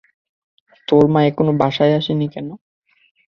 তোর 0.87 1.03
মা 1.07 1.19
এখনো 1.23 1.51
বাসায় 1.61 1.93
আসেনি 1.95 2.27
কেন? 2.33 2.47